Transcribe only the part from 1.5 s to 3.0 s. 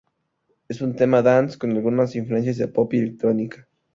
con algunas influencias de pop y